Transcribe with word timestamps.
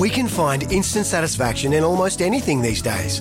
We 0.00 0.08
can 0.08 0.28
find 0.28 0.62
instant 0.72 1.04
satisfaction 1.04 1.74
in 1.74 1.84
almost 1.84 2.22
anything 2.22 2.62
these 2.62 2.80
days. 2.80 3.20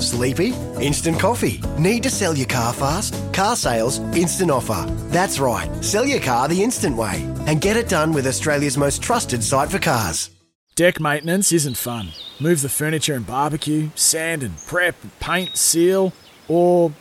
Sleepy? 0.00 0.48
Instant 0.80 1.20
coffee. 1.20 1.60
Need 1.78 2.02
to 2.02 2.10
sell 2.10 2.36
your 2.36 2.48
car 2.48 2.72
fast? 2.72 3.14
Car 3.32 3.54
sales, 3.54 4.00
instant 4.16 4.50
offer. 4.50 4.84
That's 5.10 5.38
right, 5.38 5.70
sell 5.84 6.04
your 6.04 6.18
car 6.18 6.48
the 6.48 6.60
instant 6.60 6.96
way 6.96 7.22
and 7.46 7.60
get 7.60 7.76
it 7.76 7.88
done 7.88 8.12
with 8.12 8.26
Australia's 8.26 8.76
most 8.76 9.00
trusted 9.00 9.44
site 9.44 9.70
for 9.70 9.78
cars. 9.78 10.30
Deck 10.74 10.98
maintenance 10.98 11.52
isn't 11.52 11.76
fun. 11.76 12.08
Move 12.40 12.62
the 12.62 12.68
furniture 12.68 13.14
and 13.14 13.24
barbecue, 13.24 13.90
sand 13.94 14.42
and 14.42 14.58
prep, 14.66 14.96
paint, 15.20 15.56
seal, 15.56 16.12
or 16.48 16.92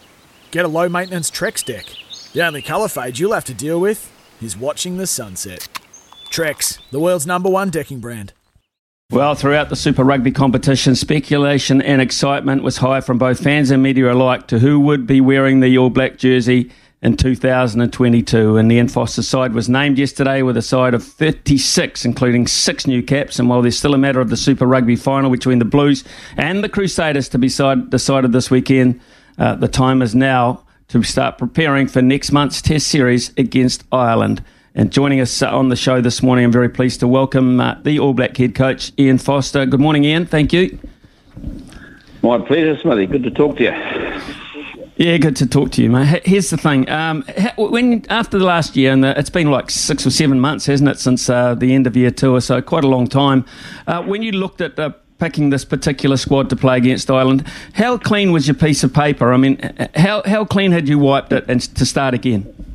get 0.51 0.63
a 0.63 0.67
low 0.67 0.87
maintenance 0.87 1.31
Trex 1.31 1.65
deck. 1.65 1.85
The 2.33 2.45
only 2.45 2.61
colour 2.61 2.87
fade 2.87 3.17
you'll 3.17 3.33
have 3.33 3.45
to 3.45 3.55
deal 3.55 3.81
with 3.81 4.11
is 4.43 4.55
watching 4.55 4.97
the 4.97 5.07
sunset. 5.07 5.67
Trex, 6.29 6.77
the 6.91 6.99
world's 6.99 7.25
number 7.25 7.49
one 7.49 7.71
decking 7.71 7.99
brand. 7.99 8.33
Well, 9.09 9.35
throughout 9.35 9.69
the 9.69 9.77
Super 9.77 10.03
Rugby 10.03 10.31
competition, 10.31 10.93
speculation 10.93 11.81
and 11.81 12.01
excitement 12.01 12.61
was 12.61 12.75
high 12.75 12.99
from 12.99 13.17
both 13.17 13.41
fans 13.41 13.71
and 13.71 13.81
media 13.81 14.11
alike 14.11 14.47
to 14.47 14.59
who 14.59 14.81
would 14.81 15.07
be 15.07 15.21
wearing 15.21 15.61
the 15.61 15.77
All 15.77 15.89
Black 15.89 16.17
jersey 16.17 16.71
in 17.01 17.15
2022. 17.15 18.57
And 18.57 18.69
the 18.69 18.75
Ian 18.75 18.89
Foster 18.89 19.21
side 19.21 19.53
was 19.53 19.69
named 19.69 19.97
yesterday 19.97 20.41
with 20.41 20.57
a 20.57 20.61
side 20.61 20.93
of 20.93 21.05
36, 21.05 22.03
including 22.03 22.47
six 22.47 22.85
new 22.85 23.01
caps. 23.01 23.39
And 23.39 23.47
while 23.47 23.61
there's 23.61 23.77
still 23.77 23.93
a 23.93 23.97
matter 23.97 24.19
of 24.19 24.29
the 24.29 24.35
Super 24.35 24.65
Rugby 24.65 24.97
final 24.97 25.31
between 25.31 25.59
the 25.59 25.65
Blues 25.65 26.03
and 26.35 26.61
the 26.61 26.67
Crusaders 26.67 27.29
to 27.29 27.37
be 27.37 27.47
decided 27.47 28.33
this 28.33 28.51
weekend, 28.51 28.99
uh, 29.37 29.55
the 29.55 29.69
time 29.69 30.01
is 30.01 30.15
now 30.15 30.65
to 30.89 31.01
start 31.01 31.37
preparing 31.37 31.87
for 31.87 32.01
next 32.01 32.33
month's 32.33 32.61
Test 32.61 32.89
series 32.89 33.31
against 33.37 33.85
Ireland. 33.89 34.43
And 34.77 34.91
joining 34.91 35.19
us 35.19 35.41
on 35.41 35.69
the 35.69 35.75
show 35.75 36.01
this 36.01 36.21
morning, 36.21 36.45
I'm 36.45 36.51
very 36.51 36.69
pleased 36.69 36.99
to 36.99 37.07
welcome 37.07 37.59
uh, 37.59 37.79
the 37.81 37.97
All 37.97 38.13
Black 38.13 38.37
head 38.37 38.53
coach, 38.53 38.91
Ian 38.99 39.17
Foster. 39.17 39.65
Good 39.65 39.79
morning, 39.79 40.03
Ian. 40.03 40.27
Thank 40.27 40.53
you. 40.53 40.77
My 42.21 42.37
pleasure, 42.37 42.77
Smithy. 42.77 43.07
Good 43.07 43.23
to 43.23 43.31
talk 43.31 43.57
to 43.57 43.63
you. 43.63 43.71
Yeah, 44.97 45.17
good 45.17 45.35
to 45.37 45.47
talk 45.47 45.71
to 45.71 45.81
you, 45.81 45.89
mate. 45.89 46.21
Here's 46.27 46.51
the 46.51 46.57
thing: 46.57 46.87
um, 46.91 47.23
when 47.57 48.05
after 48.09 48.37
the 48.37 48.45
last 48.45 48.75
year, 48.75 48.93
and 48.93 49.03
it's 49.03 49.31
been 49.31 49.49
like 49.49 49.71
six 49.71 50.05
or 50.05 50.11
seven 50.11 50.39
months, 50.39 50.67
hasn't 50.67 50.91
it, 50.91 50.99
since 50.99 51.27
uh, 51.27 51.55
the 51.55 51.73
end 51.73 51.87
of 51.87 51.97
year 51.97 52.11
tour? 52.11 52.39
So 52.39 52.61
quite 52.61 52.83
a 52.83 52.87
long 52.87 53.07
time. 53.07 53.45
Uh, 53.87 54.03
when 54.03 54.21
you 54.21 54.31
looked 54.31 54.61
at 54.61 54.77
uh, 54.77 54.91
picking 55.17 55.49
this 55.49 55.65
particular 55.65 56.17
squad 56.17 56.51
to 56.51 56.55
play 56.55 56.77
against 56.77 57.09
Ireland, 57.09 57.47
how 57.73 57.97
clean 57.97 58.31
was 58.31 58.47
your 58.47 58.55
piece 58.55 58.83
of 58.83 58.93
paper? 58.93 59.33
I 59.33 59.37
mean, 59.37 59.57
how 59.95 60.21
how 60.23 60.45
clean 60.45 60.71
had 60.71 60.87
you 60.87 60.99
wiped 60.99 61.33
it 61.33 61.45
and 61.47 61.61
to 61.61 61.83
start 61.83 62.13
again? 62.13 62.66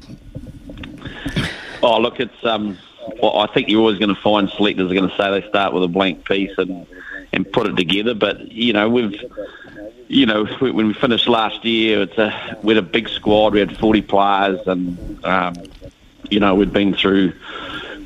Oh, 1.82 1.98
look, 1.98 2.20
it's. 2.20 2.44
Um, 2.44 2.78
well, 3.20 3.38
I 3.38 3.46
think 3.48 3.68
you're 3.68 3.80
always 3.80 3.98
going 3.98 4.14
to 4.14 4.20
find 4.20 4.48
selectors 4.50 4.90
are 4.90 4.94
going 4.94 5.10
to 5.10 5.16
say 5.16 5.40
they 5.40 5.48
start 5.48 5.72
with 5.72 5.82
a 5.82 5.88
blank 5.88 6.24
piece 6.24 6.56
and 6.56 6.86
and 7.32 7.50
put 7.50 7.66
it 7.66 7.76
together. 7.76 8.14
But 8.14 8.52
you 8.52 8.72
know, 8.72 8.88
we've. 8.88 9.14
You 10.08 10.26
know, 10.26 10.44
when 10.44 10.88
we 10.88 10.92
finished 10.92 11.26
last 11.26 11.64
year, 11.64 12.02
it's 12.02 12.18
a 12.18 12.58
we 12.62 12.74
had 12.74 12.84
a 12.84 12.86
big 12.86 13.08
squad. 13.08 13.54
We 13.54 13.60
had 13.60 13.78
40 13.78 14.02
players, 14.02 14.60
and 14.66 15.24
um, 15.24 15.54
you 16.28 16.38
know 16.38 16.54
we'd 16.54 16.72
been 16.72 16.92
through 16.92 17.32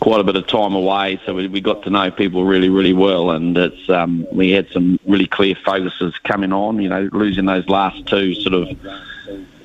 quite 0.01 0.21
a 0.21 0.25
bit 0.25 0.37
of 0.37 0.47
time 0.47 0.75
away, 0.75 1.21
so 1.27 1.35
we, 1.35 1.49
we 1.49 1.61
got 1.61 1.83
to 1.83 1.91
know 1.91 2.11
people 2.11 2.45
really, 2.45 2.69
really 2.69 2.93
well, 2.93 3.31
and 3.31 3.57
it's 3.59 3.89
um, 3.91 4.27
we 4.31 4.51
had 4.51 4.69
some 4.71 5.01
really 5.05 5.27
clear 5.27 5.57
focuses 5.65 6.17
coming 6.19 6.53
on. 6.53 6.81
You 6.81 6.89
know, 6.89 7.09
losing 7.13 7.47
those 7.47 7.69
last 7.69 8.07
two 8.07 8.35
sort 8.35 8.55
of 8.55 8.69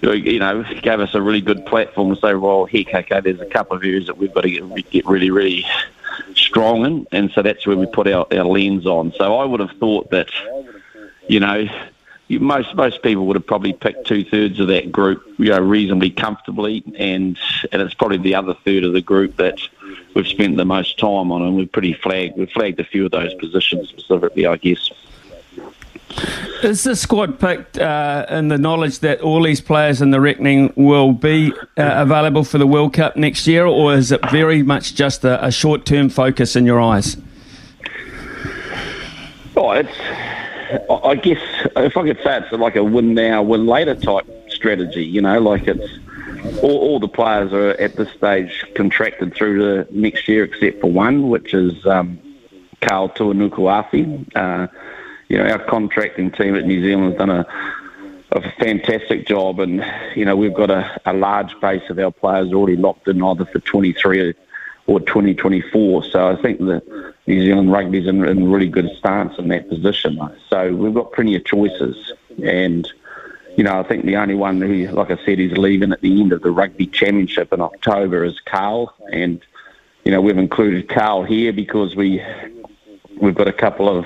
you 0.02 0.40
know, 0.40 0.64
gave 0.82 1.00
us 1.00 1.14
a 1.14 1.22
really 1.22 1.42
good 1.42 1.66
platform 1.66 2.14
to 2.14 2.20
say, 2.20 2.34
well, 2.34 2.66
heck, 2.66 2.94
okay, 2.94 3.22
there's 3.22 3.40
a 3.40 3.46
couple 3.46 3.78
of 3.78 3.84
areas 3.84 4.08
that 4.08 4.18
we've 4.18 4.34
got 4.34 4.42
to 4.42 4.50
get, 4.50 4.92
get 4.92 5.06
really, 5.06 5.30
really 5.30 5.66
strong 6.36 6.86
in, 6.86 7.08
and 7.12 7.32
so 7.32 7.42
that's 7.42 7.66
where 7.68 7.78
we 7.78 7.86
put 7.86 8.08
our, 8.08 8.26
our 8.32 8.46
lens 8.46 8.86
on. 8.86 9.14
So 9.14 9.38
I 9.38 9.46
would 9.46 9.60
have 9.60 9.72
thought 9.80 10.10
that, 10.12 10.30
you 11.28 11.40
know, 11.40 11.68
most 12.30 12.74
most 12.76 13.04
people 13.04 13.26
would 13.28 13.36
have 13.36 13.46
probably 13.46 13.74
picked 13.74 14.08
two 14.08 14.24
thirds 14.24 14.60
of 14.60 14.68
that 14.68 14.92
group, 14.92 15.24
you 15.38 15.50
know, 15.50 15.60
reasonably 15.60 16.10
comfortably, 16.10 16.84
and 16.98 17.38
and 17.72 17.82
it's 17.82 17.94
probably 17.94 18.17
the 18.17 18.36
other 18.36 18.54
third 18.66 18.84
of 18.84 18.94
the 18.94 19.02
group 19.02 19.36
that 19.38 19.60
we've 20.14 20.28
spent 20.28 20.58
the 20.58 20.66
most 20.66 20.98
time 20.98 21.32
on, 21.32 21.42
and 21.42 21.56
we've 21.56 21.72
pretty 21.72 21.94
flagged 21.94 22.38
we've 22.38 22.50
flagged 22.52 22.80
a 22.80 22.86
few 22.86 23.06
of 23.06 23.11
those 23.11 23.34
positions 23.36 23.90
specifically, 23.90 24.45
I 24.45 24.58
guess. 24.58 24.90
Is 26.64 26.83
the 26.83 26.95
squad 26.95 27.39
picked 27.39 27.80
uh, 27.80 28.26
in 28.30 28.49
the 28.49 28.58
knowledge 28.58 28.99
that 28.99 29.22
all 29.22 29.42
these 29.44 29.61
players 29.61 30.02
in 30.02 30.11
the 30.11 30.22
reckoning 30.22 30.72
will 30.76 31.11
be 31.11 31.52
uh, 31.52 31.55
available 31.76 32.44
for 32.44 32.60
the 32.60 32.67
World 32.67 32.94
Cup 32.94 33.16
next 33.16 33.48
year, 33.48 33.66
or 33.66 33.95
is 33.95 34.11
it 34.11 34.22
very 34.30 34.61
much 34.61 34.94
just 34.94 35.23
a, 35.23 35.44
a 35.44 35.52
short 35.52 35.86
term 35.86 36.10
focus 36.10 36.55
in 36.55 36.66
your 36.66 36.80
eyes? 36.80 37.17
Oh, 39.55 39.72
it's. 39.72 39.98
I 40.89 41.16
guess 41.16 41.42
if 41.76 41.98
I 41.98 42.04
could 42.04 42.20
say 42.23 42.38
it's 42.38 42.52
like 42.54 42.76
a 42.76 42.83
win 42.83 43.14
now, 43.14 43.42
win 43.43 43.66
later 43.66 43.95
type 43.95 44.26
strategy. 44.49 45.04
You 45.04 45.22
know, 45.22 45.39
like 45.39 45.67
it's 45.67 45.99
all, 46.61 46.78
all 46.78 46.99
the 46.99 47.08
players 47.08 47.52
are 47.54 47.72
at 47.72 47.95
this 47.95 48.10
stage 48.11 48.66
contracted 48.76 49.33
through 49.33 49.86
to 49.86 49.98
next 49.98 50.28
year, 50.28 50.43
except 50.43 50.82
for 50.82 50.92
one, 50.92 51.30
which 51.30 51.54
is 51.54 51.86
um, 51.86 52.20
Karl 52.82 53.10
Tu'inukuafe. 53.10 54.36
Uh, 54.36 54.67
you 55.31 55.37
know, 55.37 55.49
our 55.49 55.59
contracting 55.59 56.30
team 56.30 56.58
at 56.58 56.65
New 56.65 56.83
Zealand 56.83 57.14
has 57.14 57.17
done 57.17 57.30
a, 57.30 57.45
a 58.33 58.42
fantastic 58.59 59.25
job, 59.25 59.61
and 59.61 59.81
you 60.14 60.25
know, 60.25 60.36
we've 60.36 60.53
got 60.53 60.69
a, 60.69 60.99
a 61.05 61.14
large 61.14 61.58
base 61.61 61.89
of 61.89 61.97
our 61.99 62.11
players 62.11 62.52
already 62.52 62.75
locked 62.75 63.08
in 63.08 63.23
either 63.23 63.45
for 63.45 63.59
23 63.59 64.33
or 64.87 64.99
2024. 64.99 66.03
So 66.03 66.27
I 66.27 66.42
think 66.42 66.59
that 66.59 67.14
New 67.27 67.45
Zealand 67.45 67.71
rugby's 67.71 68.08
in, 68.08 68.25
in 68.25 68.52
really 68.52 68.67
good 68.67 68.89
stance 68.99 69.37
in 69.39 69.47
that 69.47 69.69
position. 69.69 70.19
So 70.49 70.75
we've 70.75 70.93
got 70.93 71.14
plenty 71.14 71.37
of 71.37 71.45
choices, 71.45 72.11
and 72.43 72.86
you 73.55 73.63
know, 73.63 73.80
I 73.80 73.83
think 73.83 74.03
the 74.03 74.17
only 74.17 74.36
one 74.36 74.59
who, 74.59 74.87
like 74.87 75.11
I 75.11 75.25
said, 75.25 75.39
is 75.39 75.58
leaving 75.58 75.93
at 75.93 76.02
the 76.02 76.19
end 76.19 76.33
of 76.33 76.42
the 76.42 76.52
rugby 76.52 76.87
championship 76.87 77.53
in 77.53 77.61
October 77.61 78.25
is 78.25 78.37
Karl. 78.42 78.93
and 79.13 79.42
you 80.03 80.11
know, 80.11 80.19
we've 80.19 80.37
included 80.37 80.89
Karl 80.89 81.23
here 81.23 81.53
because 81.53 81.95
we 81.95 82.21
we've 83.21 83.36
got 83.36 83.48
a 83.48 83.53
couple 83.53 83.87
of 83.87 84.05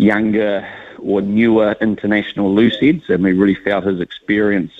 younger 0.00 0.66
or 0.98 1.20
newer 1.20 1.76
international 1.80 2.52
loose 2.54 2.78
heads, 2.80 3.08
and 3.08 3.22
we 3.22 3.32
really 3.32 3.54
felt 3.54 3.84
his 3.84 4.00
experience 4.00 4.72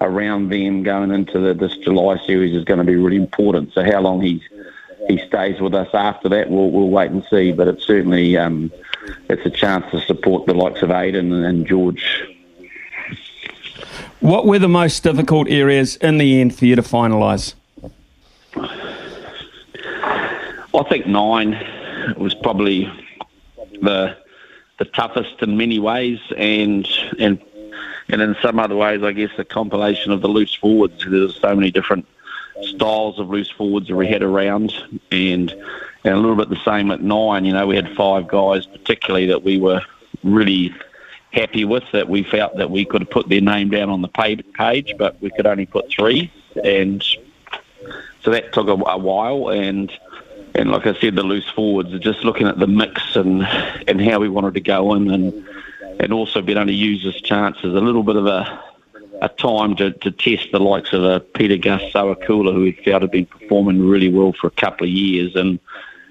around 0.00 0.48
them 0.48 0.82
going 0.82 1.12
into 1.12 1.38
the, 1.38 1.54
this 1.54 1.76
July 1.78 2.24
series 2.26 2.54
is 2.54 2.64
going 2.64 2.78
to 2.78 2.84
be 2.84 2.96
really 2.96 3.16
important. 3.16 3.72
So 3.72 3.84
how 3.84 4.00
long 4.00 4.20
he 4.20 4.42
he 5.08 5.18
stays 5.26 5.60
with 5.60 5.74
us 5.74 5.88
after 5.94 6.28
that, 6.28 6.50
we'll 6.50 6.70
we'll 6.70 6.90
wait 6.90 7.10
and 7.10 7.24
see. 7.30 7.52
But 7.52 7.68
it's 7.68 7.84
certainly 7.84 8.36
um, 8.36 8.72
it's 9.28 9.44
a 9.46 9.50
chance 9.50 9.84
to 9.92 10.00
support 10.02 10.46
the 10.46 10.54
likes 10.54 10.82
of 10.82 10.90
Aidan 10.90 11.32
and 11.32 11.66
George. 11.66 12.24
What 14.20 14.46
were 14.46 14.60
the 14.60 14.68
most 14.68 15.02
difficult 15.02 15.48
areas 15.48 15.96
in 15.96 16.18
the 16.18 16.40
end 16.40 16.54
for 16.56 16.66
you 16.66 16.76
to 16.76 16.82
finalise? 16.82 17.54
I 20.74 20.84
think 20.88 21.06
nine 21.06 21.58
was 22.16 22.34
probably 22.34 22.90
the 23.80 24.16
the 24.78 24.84
toughest 24.86 25.42
in 25.42 25.56
many 25.56 25.78
ways, 25.78 26.18
and 26.36 26.88
and 27.18 27.40
and 28.08 28.20
in 28.20 28.36
some 28.42 28.58
other 28.58 28.76
ways, 28.76 29.02
I 29.02 29.12
guess 29.12 29.30
the 29.36 29.44
compilation 29.44 30.12
of 30.12 30.20
the 30.20 30.28
loose 30.28 30.54
forwards. 30.54 31.04
There's 31.08 31.36
so 31.36 31.54
many 31.54 31.70
different 31.70 32.06
styles 32.62 33.18
of 33.18 33.30
loose 33.30 33.50
forwards 33.50 33.88
that 33.88 33.96
we 33.96 34.06
had 34.06 34.22
around, 34.22 34.72
and 35.10 35.50
and 36.04 36.14
a 36.14 36.16
little 36.16 36.36
bit 36.36 36.48
the 36.48 36.64
same 36.64 36.90
at 36.90 37.02
nine. 37.02 37.44
You 37.44 37.52
know, 37.52 37.66
we 37.66 37.76
had 37.76 37.94
five 37.96 38.28
guys 38.28 38.66
particularly 38.66 39.26
that 39.26 39.42
we 39.42 39.58
were 39.58 39.82
really 40.22 40.74
happy 41.32 41.64
with 41.64 41.84
that 41.92 42.08
we 42.08 42.22
felt 42.22 42.56
that 42.56 42.70
we 42.70 42.84
could 42.84 43.00
have 43.00 43.10
put 43.10 43.28
their 43.28 43.40
name 43.40 43.70
down 43.70 43.88
on 43.88 44.02
the 44.02 44.08
page, 44.08 44.94
but 44.98 45.20
we 45.22 45.30
could 45.30 45.46
only 45.46 45.66
put 45.66 45.90
three, 45.90 46.30
and 46.62 47.02
so 48.22 48.30
that 48.30 48.52
took 48.52 48.68
a, 48.68 48.72
a 48.72 48.98
while 48.98 49.48
and 49.48 49.92
and 50.54 50.70
like 50.70 50.86
I 50.86 50.94
said, 51.00 51.16
the 51.16 51.22
loose 51.22 51.48
forwards 51.50 51.92
are 51.92 51.98
just 51.98 52.24
looking 52.24 52.46
at 52.46 52.58
the 52.58 52.66
mix 52.66 53.16
and 53.16 53.42
and 53.88 54.00
how 54.00 54.18
we 54.20 54.28
wanted 54.28 54.54
to 54.54 54.60
go 54.60 54.94
in, 54.94 55.10
and 55.10 55.46
and 56.00 56.12
also 56.12 56.42
being 56.42 56.58
able 56.58 56.66
to 56.66 56.72
use 56.72 57.02
this 57.02 57.20
chance 57.20 57.58
as 57.58 57.74
a 57.74 57.80
little 57.80 58.02
bit 58.02 58.16
of 58.16 58.26
a 58.26 58.62
a 59.22 59.28
time 59.28 59.76
to, 59.76 59.92
to 59.92 60.10
test 60.10 60.48
the 60.50 60.58
likes 60.58 60.92
of 60.92 61.04
uh, 61.04 61.06
a 61.06 61.20
Pita 61.20 61.56
Gus-Sowakula, 61.56 62.52
who 62.52 62.62
we 62.62 62.72
felt 62.72 63.02
had 63.02 63.12
been 63.12 63.26
performing 63.26 63.88
really 63.88 64.08
well 64.08 64.32
for 64.32 64.48
a 64.48 64.50
couple 64.50 64.84
of 64.84 64.90
years, 64.90 65.36
and 65.36 65.60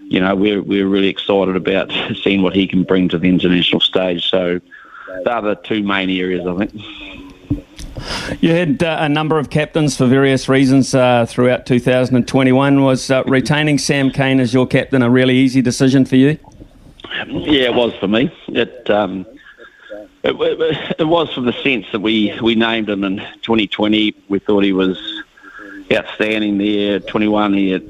you 0.02 0.20
know 0.20 0.36
we're 0.36 0.62
we're 0.62 0.88
really 0.88 1.10
excited 1.10 1.56
about 1.56 1.92
seeing 2.24 2.42
what 2.42 2.56
he 2.56 2.68
can 2.68 2.84
bring 2.84 3.10
to 3.10 3.18
the 3.18 3.28
international 3.30 3.82
stage. 3.82 4.30
So, 4.30 4.62
they 5.26 5.32
are 5.32 5.42
the 5.42 5.56
two 5.56 5.84
main 5.84 6.10
areas, 6.10 6.48
I 6.48 6.66
think. 6.66 7.31
You 8.40 8.52
had 8.52 8.84
uh, 8.84 8.98
a 9.02 9.10
number 9.10 9.38
of 9.38 9.50
captains 9.50 9.96
for 9.96 10.06
various 10.06 10.50
reasons 10.50 10.96
uh, 10.96 11.26
throughout 11.28 11.66
2021. 11.66 12.84
Was 12.84 13.12
uh, 13.12 13.24
retaining 13.26 13.78
Sam 13.78 14.12
Cane 14.12 14.40
as 14.40 14.54
your 14.54 14.68
captain 14.68 15.02
a 15.02 15.10
really 15.10 15.36
easy 15.36 15.62
decision 15.62 16.06
for 16.06 16.16
you? 16.16 16.38
Yeah, 17.28 17.66
it 17.66 17.76
was 17.76 17.94
for 17.96 18.08
me. 18.08 18.34
It, 18.48 18.90
um, 18.90 19.26
it, 20.24 20.96
it 21.00 21.08
was 21.08 21.34
from 21.34 21.46
the 21.46 21.54
sense 21.64 21.86
that 21.92 22.00
we, 22.00 22.38
we 22.42 22.56
named 22.56 22.90
him 22.90 23.04
in 23.04 23.18
2020. 23.42 24.16
We 24.30 24.40
thought 24.40 24.64
he 24.64 24.74
was 24.74 25.24
outstanding 25.92 26.58
there. 26.58 27.00
21, 27.00 27.54
he 27.54 27.72
had, 27.72 27.84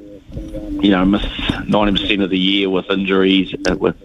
you 0.81 0.91
know, 0.91 1.05
missed 1.05 1.25
90% 1.25 2.23
of 2.23 2.29
the 2.29 2.39
year 2.39 2.69
with 2.69 2.89
injuries, 2.89 3.53
uh, 3.69 3.75
with 3.75 3.95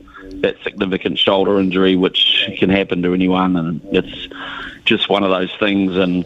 that 0.42 0.56
significant 0.62 1.18
shoulder 1.18 1.58
injury, 1.58 1.96
which 1.96 2.48
can 2.58 2.68
happen 2.68 3.02
to 3.02 3.14
anyone, 3.14 3.56
and 3.56 3.80
it's 3.92 4.28
just 4.86 5.08
one 5.08 5.22
of 5.22 5.30
those 5.30 5.54
things. 5.58 5.96
And 5.96 6.24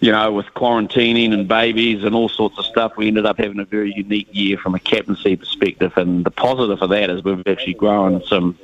you 0.00 0.10
know, 0.10 0.32
with 0.32 0.46
quarantining 0.54 1.32
and 1.32 1.46
babies 1.46 2.04
and 2.04 2.14
all 2.14 2.28
sorts 2.28 2.58
of 2.58 2.64
stuff, 2.64 2.96
we 2.96 3.08
ended 3.08 3.26
up 3.26 3.38
having 3.38 3.60
a 3.60 3.64
very 3.64 3.92
unique 3.94 4.28
year 4.32 4.58
from 4.58 4.74
a 4.74 4.80
captaincy 4.80 5.36
perspective. 5.36 5.92
And 5.96 6.24
the 6.24 6.30
positive 6.30 6.82
of 6.82 6.90
that 6.90 7.10
is 7.10 7.22
we've 7.22 7.46
actually 7.46 7.74
grown 7.74 8.24
some 8.24 8.58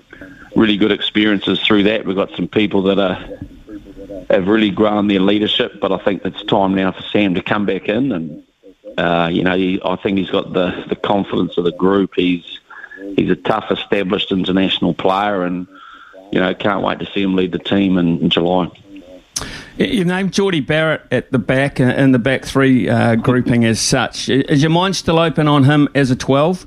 really 0.57 0.77
good 0.77 0.93
experiences 0.93 1.61
through 1.61 1.85
that. 1.85 2.05
We've 2.05 2.17
got 2.17 2.31
some 2.33 2.49
people 2.49 2.83
that 2.83 2.99
are 2.99 3.29
have 4.29 4.47
really 4.47 4.71
grown 4.71 5.09
their 5.09 5.21
leadership, 5.21 5.81
but 5.81 5.93
I 5.93 5.99
think 5.99 6.25
it's 6.25 6.43
time 6.45 6.75
now 6.75 6.93
for 6.93 7.03
Sam 7.03 7.35
to 7.35 7.43
come 7.43 7.67
back 7.67 7.89
in 7.89 8.13
and. 8.13 8.43
Uh, 8.99 9.31
you 9.33 9.45
know, 9.45 9.57
he, 9.57 9.81
I 9.85 9.95
think 9.97 10.19
he's 10.19 10.31
got 10.31 10.53
the, 10.53 10.85
the 10.89 10.97
confidence 10.97 11.57
of 11.57 11.65
the 11.65 11.73
group. 11.73 12.13
He's 12.17 12.59
he's 13.17 13.31
a 13.31 13.37
tough, 13.37 13.71
established 13.71 14.33
international 14.33 14.95
player, 14.95 15.45
and 15.45 15.67
you 16.33 16.41
know, 16.41 16.55
can't 16.55 16.83
wait 16.83 16.99
to 17.01 17.07
see 17.07 17.23
him 17.23 17.35
lead 17.35 17.53
the 17.53 17.59
team 17.59 17.99
in, 17.99 18.19
in 18.21 18.31
July. 18.31 18.71
You 19.81 20.05
named 20.05 20.35
Jordie 20.35 20.61
Barrett 20.61 21.01
at 21.11 21.33
the 21.33 21.39
back 21.39 21.81
uh, 21.81 21.85
in 21.85 22.13
the 22.13 22.19
back 22.19 22.45
three 22.45 22.87
uh, 22.87 23.15
grouping 23.15 23.65
as 23.65 23.81
such. 23.81 24.29
Is 24.29 24.61
your 24.61 24.69
mind 24.69 24.95
still 24.95 25.19
open 25.19 25.49
on 25.49 25.65
him 25.65 25.89
as 25.95 26.11
a 26.11 26.17
twelve? 26.17 26.67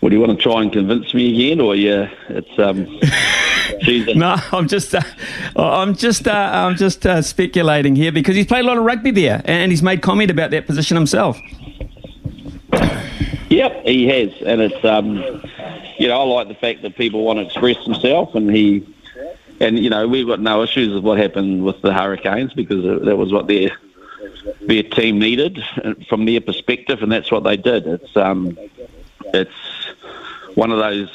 What 0.00 0.08
do 0.08 0.16
you 0.16 0.20
want 0.20 0.38
to 0.38 0.42
try 0.42 0.62
and 0.62 0.72
convince 0.72 1.12
me 1.12 1.34
again, 1.34 1.60
or 1.60 1.76
yeah, 1.76 2.08
it's 2.30 2.58
um. 2.58 2.88
no, 4.18 4.36
I'm 4.50 4.66
just, 4.66 4.94
uh, 4.94 5.02
I'm 5.56 5.94
just, 5.94 6.26
uh, 6.26 6.50
I'm 6.54 6.74
just 6.74 7.04
uh, 7.04 7.20
speculating 7.20 7.96
here 7.96 8.10
because 8.10 8.34
he's 8.34 8.46
played 8.46 8.64
a 8.64 8.68
lot 8.68 8.78
of 8.78 8.84
rugby 8.84 9.10
there, 9.10 9.42
and 9.44 9.70
he's 9.70 9.82
made 9.82 10.00
comment 10.00 10.30
about 10.30 10.52
that 10.52 10.66
position 10.66 10.96
himself. 10.96 11.38
Yep, 13.50 13.84
he 13.84 14.08
has, 14.08 14.32
and 14.46 14.62
it's, 14.62 14.84
um, 14.86 15.16
you 15.98 16.08
know, 16.08 16.18
I 16.18 16.24
like 16.24 16.48
the 16.48 16.54
fact 16.54 16.80
that 16.80 16.96
people 16.96 17.24
want 17.24 17.40
to 17.40 17.44
express 17.44 17.76
themselves, 17.84 18.34
and 18.34 18.50
he 18.50 18.86
and 19.60 19.78
you 19.78 19.90
know 19.90 20.06
we've 20.06 20.26
got 20.26 20.40
no 20.40 20.62
issues 20.62 20.92
with 20.94 21.04
what 21.04 21.18
happened 21.18 21.64
with 21.64 21.80
the 21.82 21.92
Hurricanes 21.92 22.52
because 22.54 22.82
that 23.04 23.16
was 23.16 23.32
what 23.32 23.46
their 23.46 23.70
their 24.62 24.82
team 24.82 25.18
needed 25.18 25.62
from 26.08 26.24
their 26.24 26.40
perspective, 26.40 27.02
and 27.02 27.10
that's 27.12 27.30
what 27.30 27.44
they 27.44 27.56
did. 27.56 27.86
It's 27.86 28.16
um, 28.16 28.56
it's 29.32 29.52
one 30.54 30.70
of 30.70 30.78
those, 30.78 31.10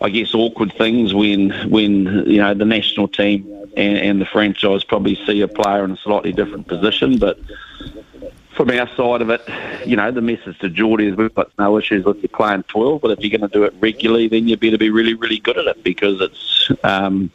I 0.00 0.10
guess, 0.10 0.34
awkward 0.34 0.72
things 0.74 1.14
when 1.14 1.50
when 1.70 2.26
you 2.26 2.38
know 2.38 2.54
the 2.54 2.64
national 2.64 3.08
team 3.08 3.46
and, 3.76 3.98
and 3.98 4.20
the 4.20 4.26
franchise 4.26 4.84
probably 4.84 5.16
see 5.26 5.40
a 5.40 5.48
player 5.48 5.84
in 5.84 5.92
a 5.92 5.96
slightly 5.96 6.32
different 6.32 6.66
position, 6.66 7.18
but 7.18 7.38
from 8.54 8.70
our 8.70 8.88
side 8.96 9.22
of 9.22 9.30
it, 9.30 9.42
you 9.86 9.96
know, 9.96 10.10
the 10.10 10.20
message 10.20 10.58
to 10.60 10.68
Jordie 10.68 11.08
is 11.08 11.16
we've 11.16 11.34
got 11.34 11.50
no 11.58 11.78
issues 11.78 12.04
with 12.04 12.22
you 12.22 12.28
playing 12.28 12.62
12, 12.64 13.00
but 13.00 13.10
if 13.10 13.20
you're 13.20 13.36
going 13.36 13.48
to 13.48 13.52
do 13.52 13.64
it 13.64 13.74
regularly, 13.80 14.28
then 14.28 14.48
you 14.48 14.56
better 14.56 14.78
be 14.78 14.90
really, 14.90 15.14
really 15.14 15.38
good 15.38 15.58
at 15.58 15.66
it 15.66 15.82
because 15.82 16.20
it's, 16.20 16.70
um, 16.84 17.30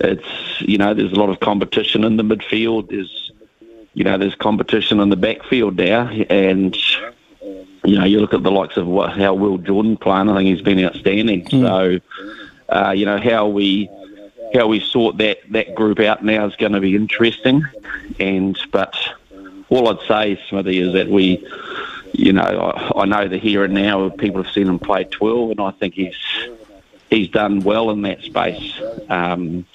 it's, 0.00 0.60
you 0.60 0.78
know, 0.78 0.94
there's 0.94 1.12
a 1.12 1.16
lot 1.16 1.28
of 1.28 1.40
competition 1.40 2.04
in 2.04 2.16
the 2.16 2.22
midfield. 2.22 2.88
There's, 2.90 3.32
you 3.94 4.04
know, 4.04 4.16
there's 4.16 4.34
competition 4.34 5.00
in 5.00 5.10
the 5.10 5.16
backfield 5.16 5.76
now, 5.76 6.08
and 6.08 6.76
you 7.84 7.98
know, 7.98 8.04
you 8.04 8.20
look 8.20 8.32
at 8.32 8.42
the 8.42 8.50
likes 8.50 8.76
of 8.76 8.86
what, 8.86 9.16
how 9.16 9.34
Will 9.34 9.58
Jordan 9.58 9.96
playing. 9.96 10.28
I 10.28 10.36
think 10.36 10.48
he's 10.48 10.62
been 10.62 10.84
outstanding. 10.84 11.44
Mm. 11.46 12.00
So, 12.70 12.74
uh, 12.74 12.90
you 12.92 13.04
know, 13.04 13.18
how 13.18 13.48
we 13.48 13.90
how 14.54 14.66
we 14.66 14.80
sort 14.80 15.18
that 15.18 15.38
that 15.50 15.74
group 15.74 16.00
out 16.00 16.24
now 16.24 16.46
is 16.46 16.56
going 16.56 16.72
to 16.72 16.80
be 16.80 16.94
interesting, 16.94 17.64
and 18.20 18.58
but 18.70 18.96
all 19.72 19.88
I'd 19.88 20.06
say, 20.06 20.40
Smithy, 20.48 20.78
is 20.78 20.92
that 20.92 21.08
we, 21.08 21.46
you 22.12 22.32
know, 22.32 22.42
I, 22.42 23.02
I 23.02 23.04
know 23.06 23.26
the 23.26 23.38
here 23.38 23.64
and 23.64 23.72
now 23.72 24.10
people 24.10 24.42
have 24.42 24.52
seen 24.52 24.68
him 24.68 24.78
play 24.78 25.04
12, 25.04 25.52
and 25.52 25.60
I 25.60 25.70
think 25.72 25.94
he's 25.94 26.16
he's 27.10 27.28
done 27.28 27.60
well 27.60 27.90
in 27.90 28.02
that 28.02 28.22
space. 28.22 28.78
Um, 29.08 29.66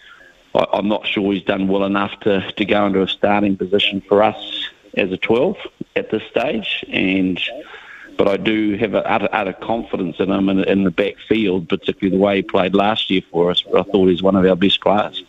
I, 0.53 0.65
I'm 0.73 0.88
not 0.88 1.07
sure 1.07 1.33
he's 1.33 1.44
done 1.44 1.67
well 1.67 1.83
enough 1.83 2.19
to, 2.21 2.51
to 2.51 2.65
go 2.65 2.85
into 2.85 3.01
a 3.01 3.07
starting 3.07 3.57
position 3.57 4.01
for 4.01 4.21
us 4.23 4.69
as 4.95 5.11
a 5.11 5.17
12 5.17 5.57
at 5.95 6.11
this 6.11 6.23
stage, 6.29 6.85
and 6.89 7.39
but 8.17 8.27
I 8.27 8.38
do 8.38 8.75
have 8.77 8.93
a 8.93 9.07
utter, 9.09 9.29
utter 9.31 9.53
confidence 9.53 10.19
in 10.19 10.31
him 10.31 10.50
in, 10.50 10.63
in 10.63 10.83
the 10.83 10.91
back 10.91 11.15
field, 11.27 11.69
particularly 11.69 12.17
the 12.17 12.23
way 12.23 12.35
he 12.38 12.41
played 12.43 12.75
last 12.75 13.09
year 13.09 13.21
for 13.31 13.51
us. 13.51 13.63
I 13.75 13.83
thought 13.83 14.07
he's 14.07 14.23
one 14.23 14.35
of 14.35 14.45
our 14.45 14.55
best 14.55 14.81
players. 14.81 15.23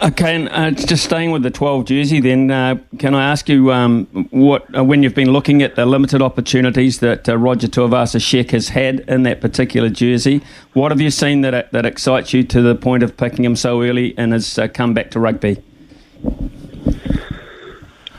Okay, 0.00 0.36
and 0.36 0.48
uh, 0.50 0.70
just 0.70 1.04
staying 1.04 1.32
with 1.32 1.42
the 1.42 1.50
12 1.50 1.86
jersey, 1.86 2.20
then 2.20 2.52
uh, 2.52 2.76
can 2.98 3.16
I 3.16 3.32
ask 3.32 3.48
you 3.48 3.72
um, 3.72 4.06
what, 4.30 4.64
uh, 4.76 4.84
when 4.84 5.02
you've 5.02 5.16
been 5.16 5.32
looking 5.32 5.60
at 5.60 5.74
the 5.74 5.86
limited 5.86 6.22
opportunities 6.22 7.00
that 7.00 7.28
uh, 7.28 7.36
Roger 7.36 7.66
Tuivasa-Sheck 7.66 8.52
has 8.52 8.68
had 8.68 9.00
in 9.00 9.24
that 9.24 9.40
particular 9.40 9.88
jersey, 9.88 10.40
what 10.72 10.92
have 10.92 11.00
you 11.00 11.10
seen 11.10 11.40
that 11.40 11.72
that 11.72 11.84
excites 11.84 12.32
you 12.32 12.44
to 12.44 12.62
the 12.62 12.76
point 12.76 13.02
of 13.02 13.16
picking 13.16 13.44
him 13.44 13.56
so 13.56 13.82
early 13.82 14.16
and 14.16 14.32
has 14.32 14.56
uh, 14.56 14.68
come 14.68 14.94
back 14.94 15.10
to 15.10 15.18
rugby? 15.18 15.60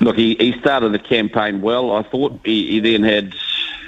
Look, 0.01 0.17
he, 0.17 0.35
he 0.35 0.59
started 0.59 0.91
the 0.91 0.99
campaign 0.99 1.61
well. 1.61 1.95
I 1.95 2.03
thought 2.03 2.41
he, 2.43 2.71
he 2.71 2.79
then 2.81 3.03
had 3.03 3.33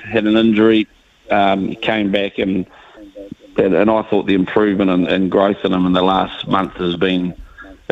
had 0.05 0.25
an 0.25 0.38
injury. 0.38 0.88
Um, 1.29 1.67
he 1.67 1.75
came 1.75 2.09
back 2.09 2.38
and, 2.38 2.65
and, 3.57 3.73
and 3.73 3.91
I 3.91 4.01
thought 4.03 4.27
the 4.27 4.35
improvement 4.35 4.89
and, 4.89 5.07
and 5.09 5.29
growth 5.29 5.57
in 5.65 5.73
him 5.73 5.85
in 5.85 5.91
the 5.91 6.01
last 6.01 6.47
month 6.47 6.75
has 6.75 6.95
been 6.95 7.35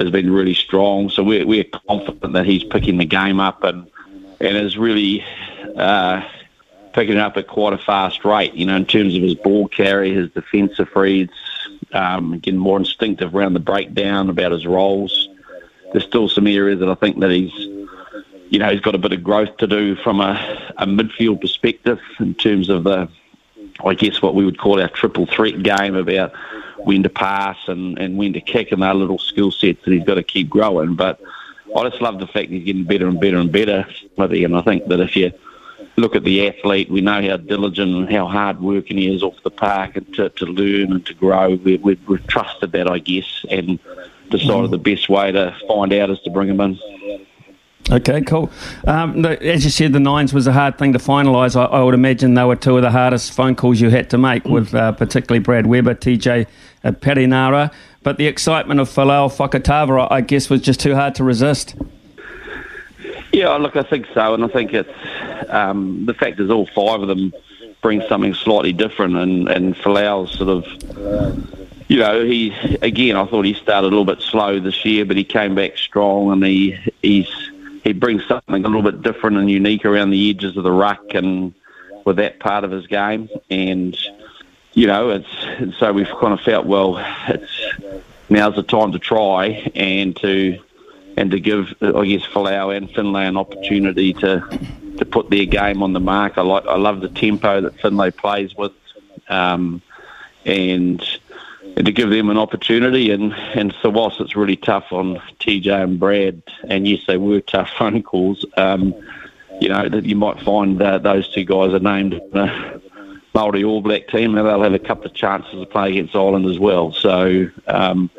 has 0.02 0.12
been 0.12 0.32
really 0.32 0.54
strong. 0.54 1.10
So 1.10 1.24
we're, 1.24 1.46
we're 1.46 1.66
confident 1.88 2.34
that 2.34 2.46
he's 2.46 2.64
picking 2.64 2.98
the 2.98 3.06
game 3.06 3.40
up 3.40 3.64
and 3.64 3.90
and 4.42 4.56
is 4.56 4.78
really 4.78 5.24
uh, 5.76 6.24
picking 6.94 7.16
it 7.16 7.20
up 7.20 7.38
at 7.38 7.48
quite 7.48 7.74
a 7.74 7.78
fast 7.78 8.24
rate. 8.24 8.54
You 8.54 8.66
know, 8.66 8.76
in 8.76 8.86
terms 8.86 9.16
of 9.16 9.22
his 9.22 9.36
ball 9.36 9.68
carry, 9.68 10.14
his 10.14 10.30
defensive 10.32 10.90
reads, 10.96 11.34
um, 11.94 12.40
getting 12.40 12.60
more 12.60 12.78
instinctive 12.78 13.36
around 13.36 13.54
the 13.54 13.60
breakdown 13.60 14.30
about 14.30 14.52
his 14.52 14.66
roles. 14.66 15.30
There's 15.92 16.06
still 16.06 16.30
some 16.30 16.48
areas 16.48 16.80
that 16.80 16.90
I 16.90 16.96
think 16.96 17.20
that 17.20 17.32
he's, 17.32 17.54
you 18.50 18.60
know, 18.60 18.70
he's 18.70 18.82
got 18.82 18.96
a 18.96 19.00
bit 19.00 19.12
of 19.12 19.24
growth 19.24 19.58
to 19.58 19.68
do 19.68 19.96
from 19.96 20.22
a, 20.22 20.74
a 20.78 20.86
midfield 20.86 21.42
perspective 21.42 22.00
in 22.20 22.36
terms 22.36 22.70
of 22.70 22.84
the, 22.84 23.10
I 23.84 23.94
guess 23.96 24.22
what 24.22 24.36
we 24.36 24.46
would 24.46 24.60
call 24.60 24.80
our 24.80 24.90
triple 24.90 25.26
threat 25.26 25.64
game 25.64 25.96
about 25.96 26.34
when 26.84 27.04
to 27.04 27.10
pass 27.10 27.58
and, 27.68 27.98
and 28.00 28.18
when 28.18 28.34
to 28.34 28.42
kick, 28.42 28.72
and 28.72 28.82
they're 28.82 28.94
little 28.94 29.20
skill 29.20 29.52
sets 29.52 29.84
that 29.86 29.92
he's 29.92 30.04
got 30.04 30.16
to 30.16 30.24
keep 30.24 30.50
growing. 30.50 30.96
But 30.96 31.20
I 31.76 31.88
just 31.90 32.02
love 32.02 32.20
the 32.20 32.28
fact 32.28 32.50
he's 32.50 32.64
getting 32.64 32.84
better 32.84 33.08
and 33.08 33.20
better 33.20 33.38
and 33.38 33.52
better. 33.52 33.86
And 34.18 34.56
I 34.56 34.62
think 34.62 34.88
that 34.88 35.00
if 35.00 35.16
you 35.16 35.32
look 35.96 36.16
at 36.16 36.24
the 36.24 36.48
athlete, 36.48 36.90
we 36.90 37.02
know 37.02 37.22
how 37.22 37.38
diligent 37.38 37.96
and 37.96 38.12
how 38.12 38.28
hard 38.28 38.62
working 38.62 38.98
he 38.98 39.14
is 39.14 39.24
off 39.24 39.36
the 39.44 39.52
park 39.52 39.96
and 39.96 40.14
to, 40.16 40.30
to 40.30 40.46
learn 40.46 40.94
and 40.94 41.06
to 41.06 41.14
grow. 41.14 41.56
We, 41.56 41.78
we, 41.78 42.00
we've 42.08 42.26
trusted 42.28 42.72
that, 42.72 42.90
I 42.90 43.00
guess, 43.00 43.46
and 43.50 43.80
decided 44.30 44.70
mm. 44.70 44.72
the 44.72 44.78
best 44.78 45.10
way 45.10 45.32
to 45.32 45.56
find 45.68 45.94
out 45.94 46.10
is 46.10 46.20
to 46.22 46.30
bring 46.30 46.50
him 46.50 46.62
in. 46.62 46.80
Okay, 47.92 48.22
cool. 48.22 48.52
Um, 48.86 49.26
as 49.26 49.64
you 49.64 49.72
said, 49.72 49.94
the 49.94 50.00
nines 50.00 50.32
was 50.32 50.46
a 50.46 50.54
hard 50.54 50.78
thing 50.78 50.94
to 50.94 51.00
finalise. 51.00 51.56
I, 51.56 51.66
I, 51.66 51.82
would 51.82 51.96
imagine 51.96 52.36
they 52.36 52.44
were 52.44 52.56
two 52.56 52.76
of 52.78 52.84
the 52.84 52.92
hardest 52.92 53.34
phone 53.34 53.56
calls 53.56 53.82
you 53.82 53.90
had 53.90 54.12
to 54.12 54.18
make, 54.18 54.46
with 54.46 54.76
uh, 54.76 54.92
particularly 54.92 55.40
Brad 55.40 55.66
Weber, 55.66 55.96
TJ 55.96 56.46
uh, 56.84 56.92
Perenara. 56.92 57.74
But 58.04 58.18
the 58.18 58.28
excitement 58.28 58.80
of 58.80 58.90
Folau 58.90 59.36
Fakatava, 59.36 60.08
I 60.12 60.22
guess, 60.22 60.52
was 60.52 60.62
just 60.62 60.80
too 60.80 60.94
hard 60.94 61.16
to 61.16 61.24
resist. 61.24 61.76
Yeah, 63.34 63.50
look, 63.56 63.76
I 63.76 63.84
think 63.84 64.06
so, 64.14 64.36
and 64.36 64.44
I 64.44 64.48
think 64.48 64.74
it's 64.74 65.50
um, 65.50 66.06
the 66.06 66.14
fact 66.14 66.40
is 66.40 66.52
all 66.52 66.68
five 66.68 67.02
of 67.02 67.08
them 67.08 67.34
bring 67.82 68.02
something 68.08 68.36
slightly 68.36 68.74
different, 68.74 69.16
and 69.16 69.50
and 69.50 69.76
Folau's 69.76 70.38
sort 70.38 70.50
of. 70.50 71.56
You 71.88 71.98
know, 71.98 72.24
he 72.24 72.52
again. 72.84 73.16
I 73.16 73.26
thought 73.26 73.46
he 73.46 73.56
started 73.56 73.88
a 73.88 73.90
little 73.90 74.06
bit 74.06 74.22
slow 74.22 74.60
this 74.60 74.86
year, 74.86 75.06
but 75.06 75.18
he 75.18 75.24
came 75.24 75.56
back 75.56 75.76
strong, 75.76 76.32
and 76.32 76.44
he 76.44 76.78
he's 77.02 77.49
he 77.84 77.94
brings 77.94 78.26
something 78.28 78.66
a 78.66 78.68
little 78.68 78.82
bit 78.84 79.02
different 79.02 79.38
and 79.38 79.50
unique 79.50 79.86
around 79.86 80.10
the 80.10 80.30
edges 80.30 80.58
of 80.58 80.64
the 80.64 80.72
ruck 80.72 81.14
and 81.14 81.54
with 82.06 82.18
that 82.18 82.40
part 82.40 82.64
of 82.64 82.72
his 82.72 82.88
game. 82.88 83.30
And 83.50 83.98
you 84.74 84.88
know, 84.88 85.10
it's 85.10 85.78
so 85.78 85.92
we've 85.94 86.10
kind 86.20 86.34
of 86.34 86.42
felt 86.42 86.66
well, 86.66 86.98
it's 87.28 87.60
now's 88.30 88.56
the 88.56 88.64
time 88.64 88.92
to 88.92 89.00
try 89.00 89.72
and 89.76 90.16
to 90.18 90.60
and 91.18 91.32
to 91.32 91.40
give, 91.40 91.74
I 91.82 92.06
guess, 92.06 92.24
Folau 92.24 92.76
and 92.76 92.90
Finlay 92.90 93.26
an 93.26 93.38
opportunity 93.38 94.14
to 94.14 94.42
to 94.98 95.06
put 95.06 95.30
their 95.30 95.46
game 95.46 95.82
on 95.82 95.94
the 95.94 96.00
mark. 96.00 96.38
I 96.38 96.42
like, 96.42 96.66
I 96.66 96.78
love 96.78 97.02
the 97.02 97.10
tempo 97.10 97.62
that 97.62 97.80
Finlay 97.80 98.12
plays 98.12 98.56
with, 98.56 98.74
um, 99.30 99.82
and 100.46 101.04
and 101.80 101.86
to 101.86 101.94
give 101.94 102.10
them 102.10 102.30
an 102.30 102.38
opportunity. 102.38 103.10
And, 103.10 103.34
and 103.34 103.74
so, 103.82 103.90
whilst 103.90 104.20
it's 104.20 104.36
really 104.36 104.58
tough 104.58 104.92
on 104.92 105.16
TJ 105.40 105.84
and 105.84 105.98
Brad, 106.00 106.44
and 106.68 106.86
yes, 106.86 107.00
they 107.08 107.18
were 107.18 107.40
tough 107.40 107.70
phone 107.78 108.04
calls, 108.04 108.46
um, 108.58 108.94
you 109.62 109.70
know, 109.70 109.88
that 109.90 110.06
you 110.06 110.16
might 110.16 110.40
find 110.42 110.78
that 110.80 111.04
those 111.04 111.28
two 111.30 111.46
guys 111.46 111.74
are 111.74 111.80
named 111.80 112.14
in 112.14 112.30
the 112.32 112.82
Māori 113.34 113.66
All 113.66 113.82
Black 113.82 114.10
team, 114.10 114.38
and 114.38 114.46
they'll 114.46 114.62
have 114.62 114.74
a 114.74 114.80
couple 114.80 115.06
of 115.06 115.14
chances 115.14 115.52
to 115.52 115.66
play 115.66 115.92
against 115.92 116.16
Ireland 116.16 116.46
as 116.46 116.60
well. 116.60 116.92
So, 116.92 117.50
um, 117.68 118.10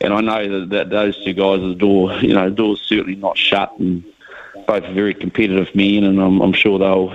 and 0.00 0.14
I 0.14 0.20
know 0.22 0.60
that, 0.60 0.70
that 0.70 0.90
those 0.90 1.22
two 1.22 1.34
guys, 1.34 1.60
are 1.60 1.68
the 1.68 1.74
door, 1.74 2.14
you 2.14 2.32
know, 2.32 2.48
the 2.48 2.56
door's 2.56 2.80
certainly 2.80 3.16
not 3.16 3.36
shut, 3.36 3.78
and 3.78 4.02
both 4.66 4.84
very 4.94 5.12
competitive 5.12 5.74
men, 5.74 6.04
and 6.04 6.20
I'm, 6.20 6.40
I'm 6.40 6.52
sure 6.54 6.78
they'll 6.78 7.14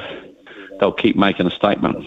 they'll 0.79 0.91
keep 0.91 1.15
making 1.15 1.47
a 1.47 1.51
statement. 1.51 2.05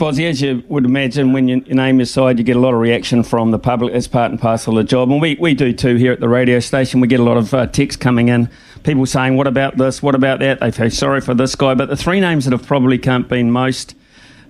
Fozzie, 0.00 0.30
as 0.30 0.40
you 0.40 0.64
would 0.68 0.86
imagine, 0.86 1.34
when 1.34 1.46
you 1.46 1.60
name 1.60 1.98
your 1.98 2.06
side, 2.06 2.38
you 2.38 2.44
get 2.44 2.56
a 2.56 2.58
lot 2.58 2.72
of 2.72 2.80
reaction 2.80 3.22
from 3.22 3.50
the 3.50 3.58
public 3.58 3.92
as 3.92 4.08
part 4.08 4.30
and 4.30 4.40
parcel 4.40 4.78
of 4.78 4.82
the 4.82 4.88
job. 4.88 5.10
And 5.10 5.20
we, 5.20 5.34
we 5.38 5.52
do 5.52 5.74
too 5.74 5.96
here 5.96 6.10
at 6.10 6.20
the 6.20 6.28
radio 6.28 6.58
station. 6.58 7.00
We 7.00 7.06
get 7.06 7.20
a 7.20 7.22
lot 7.22 7.36
of 7.36 7.52
uh, 7.52 7.66
texts 7.66 8.00
coming 8.00 8.28
in, 8.28 8.48
people 8.82 9.04
saying, 9.04 9.36
What 9.36 9.46
about 9.46 9.76
this? 9.76 10.02
What 10.02 10.14
about 10.14 10.38
that? 10.38 10.60
They 10.60 10.70
feel 10.70 10.90
sorry 10.90 11.20
for 11.20 11.34
this 11.34 11.54
guy. 11.54 11.74
But 11.74 11.90
the 11.90 11.98
three 11.98 12.18
names 12.18 12.46
that 12.46 12.52
have 12.52 12.66
probably 12.66 12.96
been 12.96 13.50
most 13.50 13.94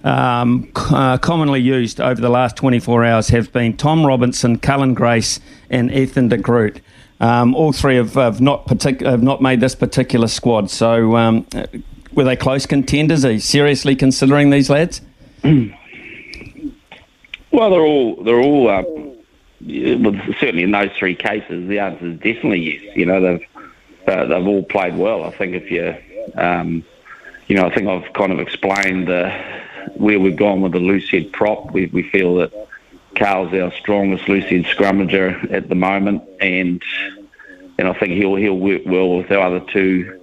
um, 0.05 0.71
uh, 0.77 1.19
commonly 1.19 1.59
used 1.59 2.01
over 2.01 2.21
the 2.21 2.31
last 2.31 2.55
24 2.55 3.05
hours 3.05 3.31
have 3.31 3.53
been 3.53 3.77
Tom 3.77 4.07
Robinson, 4.07 4.57
Cullen 4.57 4.95
Grace, 4.95 5.41
and 5.69 5.91
Ethan 5.91 6.29
de 6.29 6.37
Groot. 6.37 6.81
Um, 7.19 7.57
all 7.57 7.73
three 7.73 7.97
have, 7.97 8.15
have 8.15 8.41
not 8.41 8.69
partic- 8.69 9.05
have 9.05 9.25
not 9.25 9.43
made 9.43 9.59
this 9.59 9.75
particular 9.75 10.29
squad. 10.29 10.71
So, 10.71 11.17
um, 11.17 11.45
were 12.13 12.23
they 12.23 12.37
close 12.37 12.67
contenders? 12.67 13.25
Are 13.25 13.33
you 13.33 13.41
seriously 13.41 13.97
considering 13.97 14.51
these 14.51 14.71
lads? 14.71 15.01
well, 17.51 17.71
they're 17.71 17.81
all 17.81 18.23
they're 18.23 18.41
all 18.41 18.69
uh, 18.69 18.83
well, 19.63 20.15
certainly 20.39 20.63
in 20.63 20.71
those 20.71 20.91
three 20.99 21.15
cases, 21.15 21.69
the 21.69 21.79
answer 21.79 22.07
is 22.07 22.17
definitely 22.17 22.61
yes. 22.61 22.97
You 22.97 23.07
know, 23.07 23.21
they've 23.21 23.47
uh, 24.07 24.25
they've 24.27 24.47
all 24.47 24.63
played 24.65 24.97
well. 24.97 25.25
I 25.25 25.31
think 25.31 25.55
if 25.55 25.71
you 25.71 25.97
um, 26.41 26.85
you 27.47 27.57
know, 27.57 27.67
I 27.67 27.75
think 27.75 27.89
I've 27.89 28.13
kind 28.13 28.33
of 28.33 28.41
explained 28.41 29.11
uh, 29.11 29.37
where 29.95 30.21
we've 30.21 30.37
gone 30.37 30.61
with 30.61 30.73
the 30.73 30.79
loose 30.79 31.11
head 31.11 31.33
prop. 31.33 31.73
We 31.73 31.87
we 31.87 32.03
feel 32.03 32.37
that 32.37 32.53
Karl's 33.17 33.53
our 33.53 33.73
strongest 33.73 34.29
loose 34.29 34.45
head 34.45 34.65
scrummager 34.65 35.53
at 35.53 35.69
the 35.69 35.75
moment, 35.75 36.23
and 36.41 36.83
and 37.79 37.89
I 37.89 37.93
think 37.95 38.13
he'll 38.13 38.37
he'll 38.37 38.59
work 38.59 38.83
well 38.87 39.17
with 39.17 39.31
our 39.33 39.41
other 39.41 39.61
two 39.61 40.21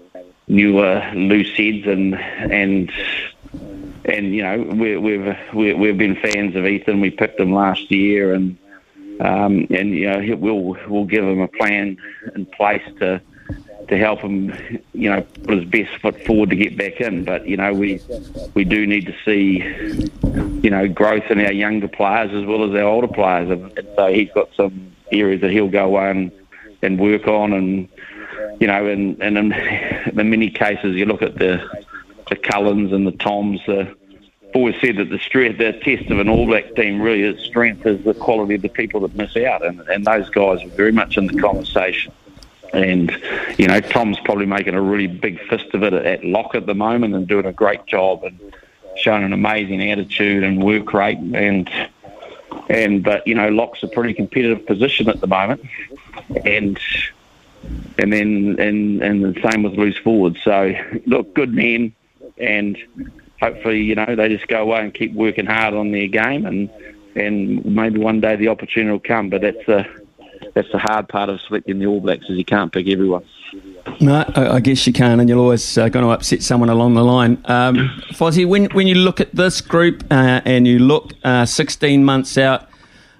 newer 0.47 1.11
loose 1.13 1.55
heads 1.57 1.85
and 1.85 2.15
and 2.15 2.91
and 4.07 4.33
you 4.33 4.41
know 4.41 4.57
we, 4.57 4.97
we've 4.97 5.35
we, 5.53 5.67
have 5.69 5.77
we 5.77 5.87
have 5.87 5.97
been 5.97 6.15
fans 6.15 6.55
of 6.55 6.65
Ethan. 6.65 7.01
We 7.01 7.11
picked 7.11 7.39
him 7.39 7.53
last 7.53 7.91
year, 7.91 8.33
and 8.33 8.57
um, 9.19 9.67
and 9.69 9.91
you 9.91 10.09
know 10.09 10.35
we'll 10.37 10.77
we'll 10.87 11.05
give 11.05 11.23
him 11.23 11.41
a 11.41 11.47
plan 11.47 11.97
in 12.35 12.45
place 12.45 12.83
to 12.99 13.21
to 13.89 13.97
help 13.97 14.19
him, 14.19 14.53
you 14.91 15.09
know, 15.09 15.21
put 15.21 15.59
his 15.59 15.65
best 15.65 15.95
foot 16.01 16.21
forward 16.25 16.49
to 16.49 16.57
get 16.57 16.77
back 16.77 16.99
in. 16.99 17.23
But 17.23 17.47
you 17.47 17.57
know 17.57 17.73
we 17.73 18.01
we 18.53 18.63
do 18.63 18.87
need 18.87 19.05
to 19.05 19.15
see, 19.25 19.63
you 20.61 20.69
know, 20.69 20.87
growth 20.87 21.29
in 21.29 21.39
our 21.39 21.53
younger 21.53 21.87
players 21.87 22.33
as 22.33 22.45
well 22.45 22.63
as 22.63 22.71
our 22.71 22.87
older 22.87 23.07
players, 23.07 23.49
and, 23.49 23.77
and 23.77 23.87
so 23.95 24.07
he's 24.07 24.31
got 24.31 24.49
some 24.55 24.93
areas 25.11 25.41
that 25.41 25.51
he'll 25.51 25.69
go 25.69 25.97
and 25.97 26.31
and 26.81 26.99
work 26.99 27.27
on 27.27 27.53
and 27.53 27.89
you 28.59 28.67
know, 28.67 28.87
and, 28.87 29.21
and 29.21 29.37
in, 29.37 29.51
in 29.51 30.29
many 30.29 30.49
cases, 30.49 30.95
you 30.95 31.05
look 31.05 31.21
at 31.21 31.35
the 31.35 31.63
the 32.29 32.35
Cullens 32.35 32.91
and 32.91 33.07
the 33.07 33.11
Toms. 33.11 33.61
The, 33.65 33.95
always 34.57 34.75
said 34.81 34.97
that 34.97 35.09
the 35.09 35.19
the 35.57 35.79
test 35.83 36.09
of 36.09 36.19
an 36.19 36.27
All 36.27 36.47
Black 36.47 36.73
team 36.75 36.99
really 36.99 37.21
is 37.21 37.39
strength 37.45 37.85
is 37.85 38.03
the 38.03 38.15
quality 38.15 38.55
of 38.55 38.63
the 38.63 38.69
people 38.69 39.01
that 39.01 39.15
miss 39.15 39.37
out, 39.37 39.63
and, 39.63 39.79
and 39.81 40.03
those 40.03 40.29
guys 40.31 40.63
are 40.63 40.69
very 40.69 40.91
much 40.91 41.15
in 41.15 41.27
the 41.27 41.39
conversation. 41.39 42.11
And 42.73 43.11
you 43.57 43.67
know, 43.67 43.79
Tom's 43.79 44.19
probably 44.21 44.47
making 44.47 44.73
a 44.73 44.81
really 44.81 45.07
big 45.07 45.39
fist 45.47 45.73
of 45.73 45.83
it 45.83 45.93
at 45.93 46.23
lock 46.23 46.55
at 46.55 46.65
the 46.65 46.73
moment 46.73 47.13
and 47.13 47.27
doing 47.27 47.45
a 47.45 47.53
great 47.53 47.85
job 47.85 48.23
and 48.23 48.53
showing 48.97 49.23
an 49.23 49.31
amazing 49.31 49.91
attitude 49.91 50.43
and 50.43 50.63
work 50.63 50.91
rate. 50.91 51.19
And 51.19 51.69
and 52.67 53.03
but 53.03 53.27
you 53.27 53.35
know, 53.35 53.49
lock's 53.49 53.83
a 53.83 53.87
pretty 53.87 54.15
competitive 54.15 54.65
position 54.65 55.07
at 55.07 55.21
the 55.21 55.27
moment, 55.27 55.61
and 56.45 56.79
and 57.99 58.11
then 58.11 58.55
and 58.59 59.03
and 59.03 59.35
the 59.35 59.49
same 59.51 59.61
with 59.61 59.73
loose 59.73 59.97
forward. 59.97 60.35
So 60.43 60.73
look, 61.05 61.35
good 61.35 61.53
men, 61.53 61.93
and 62.39 62.75
hopefully 63.39 63.81
you 63.81 63.95
know 63.95 64.15
they 64.15 64.29
just 64.29 64.47
go 64.47 64.61
away 64.61 64.81
and 64.81 64.93
keep 64.93 65.13
working 65.13 65.45
hard 65.45 65.73
on 65.73 65.91
their 65.91 66.07
game, 66.07 66.45
and 66.45 66.69
and 67.15 67.65
maybe 67.65 67.99
one 67.99 68.21
day 68.21 68.35
the 68.35 68.47
opportunity 68.47 68.91
will 68.91 68.99
come. 68.99 69.29
But 69.29 69.41
that's 69.41 69.65
the 69.65 69.85
that's 70.53 70.71
the 70.71 70.79
hard 70.79 71.07
part 71.07 71.29
of 71.29 71.39
selecting 71.41 71.79
the 71.79 71.85
All 71.85 71.99
Blacks 71.99 72.25
is 72.29 72.37
you 72.37 72.45
can't 72.45 72.71
pick 72.71 72.87
everyone. 72.87 73.23
No, 74.01 74.25
I 74.35 74.59
guess 74.59 74.85
you 74.85 74.93
can, 74.93 75.19
and 75.19 75.29
you're 75.29 75.39
always 75.39 75.77
uh, 75.77 75.87
going 75.89 76.05
to 76.05 76.11
upset 76.11 76.43
someone 76.43 76.69
along 76.69 76.95
the 76.95 77.03
line. 77.03 77.41
Um, 77.45 78.01
Fozzie, 78.11 78.45
when 78.45 78.65
when 78.71 78.87
you 78.87 78.95
look 78.95 79.21
at 79.21 79.33
this 79.33 79.61
group 79.61 80.03
uh, 80.11 80.41
and 80.43 80.67
you 80.67 80.79
look 80.79 81.13
uh, 81.23 81.45
16 81.45 82.03
months 82.03 82.37
out 82.37 82.67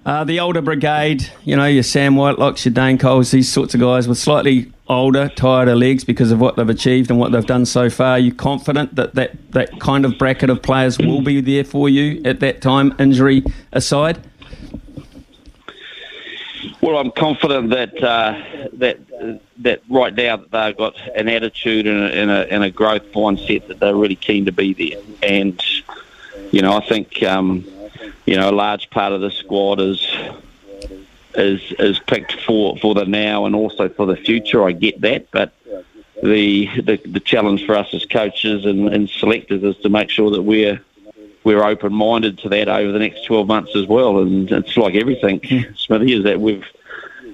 uh, 0.05 0.24
the 0.24 0.39
older 0.39 0.62
brigade, 0.62 1.29
you 1.43 1.55
know, 1.55 1.65
your 1.65 1.83
Sam 1.83 2.15
Whitelocks, 2.15 2.65
your 2.65 2.74
Dane 2.74 2.97
Coles, 2.97 3.31
these 3.31 3.51
sorts 3.51 3.74
of 3.74 3.81
guys 3.81 4.07
with 4.07 4.17
slightly 4.17 4.71
older, 4.89 5.29
tireder 5.29 5.75
legs 5.75 6.03
because 6.03 6.32
of 6.32 6.39
what 6.39 6.56
they've 6.56 6.70
achieved 6.70 7.10
and 7.10 7.20
what 7.20 7.32
they've 7.32 7.46
done 7.46 7.65
so 7.65 7.89
far. 7.89 8.12
Are 8.12 8.20
you 8.20 8.34
confident 8.34 8.96
that, 8.96 9.15
that 9.15 9.51
that 9.51 9.79
kind 9.79 10.06
of 10.06 10.17
bracket 10.17 10.50
of 10.50 10.62
players 10.62 10.98
will 10.98 11.22
be 11.22 11.41
there 11.41 11.63
for 11.63 11.89
you 11.89 12.22
at 12.25 12.39
that 12.39 12.62
time, 12.62 12.96
injury 13.00 13.44
aside? 13.72 14.20
Well, 16.82 16.98
I'm 16.98 17.12
confident 17.12 17.70
that 17.72 18.03
uh, 18.03 18.70
that 18.74 19.00
that 19.58 19.82
right 19.89 20.13
now 20.13 20.38
that 20.38 20.51
they've 20.51 20.77
got 20.77 20.96
an 21.15 21.27
attitude 21.27 21.88
and 21.88 22.03
a, 22.03 22.13
and 22.13 22.32
a, 22.32 22.53
and 22.53 22.63
a 22.63 22.72
growth 22.72 23.12
mindset 23.12 23.67
that 23.67 23.79
they're 23.79 23.96
really 23.96 24.15
keen 24.15 24.46
to 24.46 24.51
be 24.51 24.74
there, 24.74 25.01
and 25.24 25.62
you 26.51 26.62
know 26.62 26.77
I 26.77 26.82
think 26.82 27.24
um, 27.24 27.65
you 28.27 28.36
know, 28.36 28.50
a 28.50 28.51
large 28.51 28.89
part 28.89 29.13
of 29.13 29.22
the 29.22 29.32
squad 29.32 29.79
is 29.79 30.06
is 31.38 31.62
is 31.79 32.00
picked 32.00 32.41
for 32.41 32.77
for 32.77 32.94
the 32.96 33.06
now 33.06 33.46
and 33.46 33.56
also 33.56 33.89
for 33.89 34.06
the 34.06 34.15
future. 34.15 34.63
I 34.63 34.72
get 34.72 35.01
that, 35.01 35.32
but 35.32 35.53
the 36.24 36.67
the, 36.82 37.00
the 37.06 37.20
challenge 37.20 37.65
for 37.65 37.75
us 37.75 37.94
as 37.94 38.06
coaches 38.06 38.65
and, 38.65 38.89
and 38.89 39.10
selectors 39.10 39.63
is 39.63 39.77
to 39.77 39.89
make 39.89 40.10
sure 40.10 40.32
that 40.32 40.41
we're 40.41 40.82
we're 41.44 41.63
open 41.63 41.94
minded 41.94 42.39
to 42.39 42.50
that 42.50 42.67
over 42.67 42.91
the 42.91 43.00
next 43.00 43.25
twelve 43.25 43.48
months 43.48 43.75
as 43.75 43.86
well. 43.86 44.20
And 44.20 44.51
it's 44.51 44.75
like 44.75 44.96
everything, 44.96 45.41
Smithy, 45.75 46.13
is 46.13 46.24
that 46.24 46.39
we've 46.41 46.65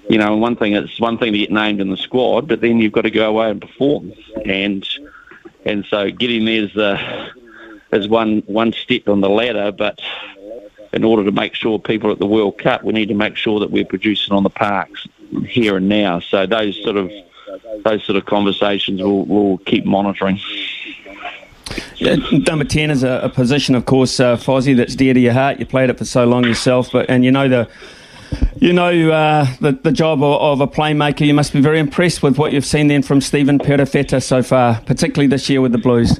you 0.09 0.17
know, 0.17 0.35
one 0.35 0.55
thing 0.55 0.73
it's 0.73 0.99
one 0.99 1.17
thing 1.17 1.31
to 1.33 1.39
get 1.39 1.51
named 1.51 1.79
in 1.79 1.89
the 1.89 1.97
squad, 1.97 2.47
but 2.47 2.61
then 2.61 2.79
you've 2.79 2.91
got 2.91 3.01
to 3.01 3.11
go 3.11 3.29
away 3.29 3.49
and 3.49 3.61
perform. 3.61 4.13
And 4.45 4.87
and 5.65 5.85
so 5.85 6.11
getting 6.11 6.45
there 6.45 6.63
is 6.63 6.75
uh, 6.75 7.29
is 7.91 8.07
one 8.07 8.43
one 8.45 8.73
step 8.73 9.07
on 9.07 9.21
the 9.21 9.29
ladder, 9.29 9.71
but 9.71 9.99
in 10.93 11.03
order 11.03 11.23
to 11.25 11.31
make 11.31 11.55
sure 11.55 11.79
people 11.79 12.11
at 12.11 12.19
the 12.19 12.25
World 12.25 12.57
Cup, 12.59 12.83
we 12.83 12.93
need 12.93 13.07
to 13.07 13.15
make 13.15 13.35
sure 13.35 13.59
that 13.59 13.71
we're 13.71 13.85
producing 13.85 14.33
on 14.33 14.43
the 14.43 14.49
parks 14.49 15.07
here 15.47 15.77
and 15.77 15.89
now. 15.89 16.19
So 16.19 16.45
those 16.45 16.81
sort 16.83 16.97
of 16.97 17.11
those 17.83 18.03
sort 18.03 18.15
of 18.15 18.25
conversations 18.25 19.01
we'll, 19.01 19.25
we'll 19.25 19.57
keep 19.59 19.85
monitoring. 19.85 20.39
Yeah, 21.97 22.15
number 22.31 22.65
ten 22.65 22.91
is 22.91 23.03
a, 23.03 23.21
a 23.23 23.29
position, 23.29 23.75
of 23.75 23.85
course, 23.85 24.19
uh, 24.19 24.37
Fozzie, 24.37 24.75
that's 24.75 24.95
dear 24.95 25.13
to 25.13 25.19
your 25.19 25.33
heart. 25.33 25.59
You 25.59 25.65
played 25.65 25.89
it 25.89 25.97
for 25.97 26.05
so 26.05 26.25
long 26.25 26.43
yourself, 26.43 26.91
but 26.91 27.09
and 27.09 27.25
you 27.25 27.31
know 27.31 27.47
the 27.47 27.69
you 28.57 28.73
know 28.73 29.11
uh, 29.11 29.47
the, 29.61 29.71
the 29.71 29.91
job 29.91 30.21
of, 30.21 30.41
of, 30.41 30.61
a 30.61 30.67
playmaker. 30.67 31.25
You 31.25 31.33
must 31.33 31.53
be 31.53 31.61
very 31.61 31.79
impressed 31.79 32.21
with 32.21 32.37
what 32.37 32.53
you've 32.53 32.65
seen 32.65 32.87
then 32.87 33.01
from 33.01 33.21
Stephen 33.21 33.57
Perofeta 33.57 34.21
so 34.21 34.43
far, 34.43 34.81
particularly 34.81 35.27
this 35.27 35.49
year 35.49 35.61
with 35.61 35.71
the 35.71 35.77
Blues. 35.77 36.19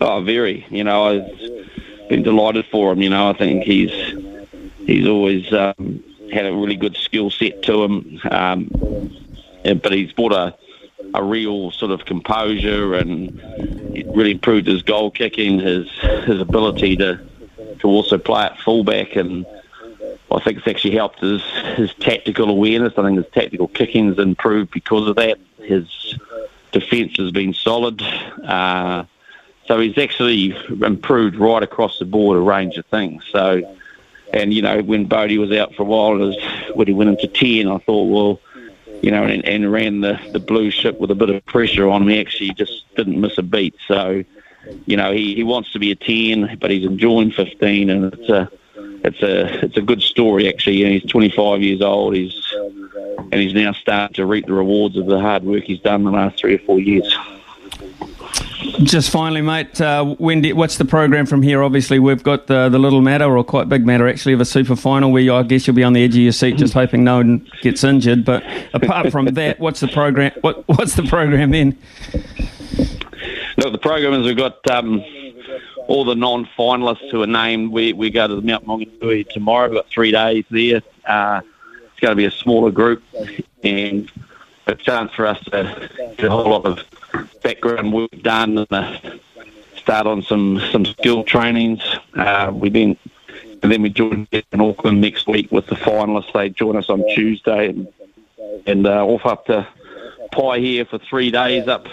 Oh, 0.00 0.22
very. 0.22 0.66
You 0.70 0.84
know, 0.84 1.08
I 1.08 1.57
been 2.08 2.22
delighted 2.22 2.66
for 2.66 2.92
him. 2.92 3.02
You 3.02 3.10
know, 3.10 3.28
I 3.30 3.32
think 3.32 3.64
he's 3.64 3.92
he's 4.86 5.06
always 5.06 5.52
um, 5.52 6.02
had 6.32 6.46
a 6.46 6.52
really 6.52 6.76
good 6.76 6.96
skill 6.96 7.30
set 7.30 7.62
to 7.64 7.84
him, 7.84 8.20
um, 8.30 8.70
but 9.62 9.92
he's 9.92 10.12
brought 10.12 10.32
a 10.32 10.54
a 11.14 11.22
real 11.22 11.70
sort 11.70 11.90
of 11.90 12.04
composure 12.04 12.94
and 12.94 13.40
really 14.14 14.32
improved 14.32 14.66
his 14.66 14.82
goal 14.82 15.10
kicking, 15.10 15.58
his 15.58 15.90
his 16.26 16.40
ability 16.40 16.96
to 16.96 17.20
to 17.80 17.88
also 17.88 18.18
play 18.18 18.44
at 18.44 18.58
fullback, 18.58 19.16
and 19.16 19.46
I 20.30 20.40
think 20.40 20.58
it's 20.58 20.68
actually 20.68 20.94
helped 20.94 21.20
his 21.20 21.42
his 21.76 21.94
tactical 21.94 22.50
awareness. 22.50 22.94
I 22.96 23.02
think 23.02 23.16
his 23.18 23.32
tactical 23.32 23.68
kicking's 23.68 24.18
improved 24.18 24.70
because 24.70 25.08
of 25.08 25.16
that. 25.16 25.38
His 25.58 26.18
defence 26.72 27.16
has 27.18 27.30
been 27.30 27.54
solid. 27.54 28.02
Uh, 28.02 29.04
so 29.68 29.78
he's 29.78 29.98
actually 29.98 30.56
improved 30.82 31.36
right 31.36 31.62
across 31.62 31.98
the 31.98 32.06
board 32.06 32.38
a 32.38 32.40
range 32.40 32.78
of 32.78 32.86
things. 32.86 33.22
So, 33.30 33.76
and 34.32 34.52
you 34.52 34.62
know, 34.62 34.82
when 34.82 35.04
Bodie 35.04 35.36
was 35.36 35.52
out 35.52 35.74
for 35.74 35.82
a 35.82 35.86
while, 35.86 36.16
was, 36.16 36.36
when 36.74 36.86
he 36.86 36.94
went 36.94 37.10
into 37.10 37.28
ten, 37.28 37.68
I 37.68 37.76
thought, 37.78 38.04
well, 38.04 38.40
you 39.02 39.10
know, 39.10 39.24
and, 39.24 39.44
and 39.44 39.70
ran 39.70 40.00
the 40.00 40.18
the 40.32 40.40
blue 40.40 40.70
ship 40.70 40.98
with 40.98 41.10
a 41.10 41.14
bit 41.14 41.28
of 41.28 41.44
pressure 41.44 41.86
on 41.88 42.02
him. 42.02 42.08
He 42.08 42.20
actually 42.20 42.50
just 42.54 42.84
didn't 42.96 43.20
miss 43.20 43.36
a 43.36 43.42
beat. 43.42 43.74
So, 43.86 44.24
you 44.86 44.96
know, 44.96 45.12
he, 45.12 45.34
he 45.34 45.44
wants 45.44 45.70
to 45.72 45.78
be 45.78 45.90
a 45.90 45.96
ten, 45.96 46.56
but 46.58 46.70
he's 46.70 46.86
enjoying 46.86 47.30
fifteen, 47.30 47.90
and 47.90 48.12
it's 48.12 48.28
a 48.30 48.50
it's 49.04 49.22
a 49.22 49.64
it's 49.66 49.76
a 49.76 49.82
good 49.82 50.00
story 50.00 50.48
actually. 50.48 50.82
And 50.82 50.92
he's 50.94 51.10
25 51.10 51.62
years 51.62 51.82
old. 51.82 52.14
He's 52.14 52.54
and 53.30 53.34
he's 53.34 53.54
now 53.54 53.72
starting 53.72 54.14
to 54.14 54.24
reap 54.24 54.46
the 54.46 54.54
rewards 54.54 54.96
of 54.96 55.06
the 55.06 55.20
hard 55.20 55.44
work 55.44 55.64
he's 55.64 55.80
done 55.80 56.04
the 56.04 56.10
last 56.10 56.38
three 56.38 56.54
or 56.54 56.58
four 56.60 56.80
years. 56.80 57.14
Just 58.82 59.10
finally, 59.10 59.40
mate, 59.40 59.80
uh, 59.80 60.16
Wendy, 60.18 60.52
what's 60.52 60.78
the 60.78 60.84
program 60.84 61.26
from 61.26 61.42
here? 61.42 61.62
Obviously, 61.62 61.98
we've 62.00 62.22
got 62.22 62.48
the, 62.48 62.68
the 62.68 62.78
little 62.78 63.00
matter, 63.00 63.36
or 63.36 63.44
quite 63.44 63.68
big 63.68 63.86
matter 63.86 64.08
actually, 64.08 64.32
of 64.32 64.40
a 64.40 64.44
super 64.44 64.74
final 64.74 65.12
where 65.12 65.32
I 65.32 65.42
guess 65.44 65.66
you'll 65.66 65.76
be 65.76 65.84
on 65.84 65.92
the 65.92 66.02
edge 66.02 66.14
of 66.14 66.22
your 66.22 66.32
seat 66.32 66.56
just 66.56 66.74
hoping 66.74 67.04
no 67.04 67.18
one 67.18 67.48
gets 67.62 67.84
injured. 67.84 68.24
But 68.24 68.42
apart 68.74 69.12
from 69.12 69.26
that, 69.34 69.60
what's 69.60 69.80
the 69.80 69.88
program? 69.88 70.32
What, 70.40 70.66
what's 70.66 70.94
the 70.94 71.04
program 71.04 71.52
then? 71.52 71.78
Look, 73.58 73.72
the 73.72 73.78
program 73.80 74.14
is 74.14 74.26
we've 74.26 74.36
got 74.36 74.68
um, 74.70 75.04
all 75.86 76.04
the 76.04 76.16
non-finalists 76.16 77.10
who 77.10 77.22
are 77.22 77.26
named. 77.28 77.70
We 77.70 77.92
we 77.92 78.10
go 78.10 78.26
to 78.26 78.34
the 78.34 78.42
Mount 78.42 78.66
Maunganui 78.66 79.28
tomorrow. 79.28 79.68
We've 79.68 79.76
got 79.78 79.88
three 79.88 80.10
days 80.10 80.44
there. 80.50 80.82
Uh, 81.06 81.42
it's 81.90 82.00
going 82.00 82.12
to 82.12 82.16
be 82.16 82.24
a 82.24 82.30
smaller 82.30 82.70
group 82.70 83.02
and 83.62 84.10
a 84.68 84.74
chance 84.74 85.12
for 85.12 85.26
us 85.26 85.42
to 85.46 85.90
get 86.16 86.26
a 86.26 86.30
whole 86.30 86.50
lot 86.50 86.64
of 86.64 86.84
background 87.42 87.92
work 87.92 88.10
done 88.22 88.58
and 88.58 88.72
uh, 88.72 88.98
start 89.76 90.06
on 90.06 90.22
some 90.22 90.60
some 90.70 90.84
skill 90.84 91.24
trainings. 91.24 91.82
Uh, 92.14 92.52
we 92.54 92.68
then 92.68 92.96
and 93.62 93.72
then 93.72 93.82
we 93.82 93.90
join 93.90 94.28
in 94.30 94.60
Auckland 94.60 95.00
next 95.00 95.26
week 95.26 95.50
with 95.50 95.66
the 95.66 95.74
finalists. 95.74 96.32
They 96.32 96.50
join 96.50 96.76
us 96.76 96.88
on 96.90 97.02
Tuesday 97.14 97.70
and 97.70 97.88
and 98.66 98.86
uh, 98.86 99.04
off 99.04 99.26
up 99.26 99.46
to 99.46 99.66
Paihia 100.32 100.88
for 100.88 100.98
three 100.98 101.30
days 101.30 101.66
up 101.66 101.86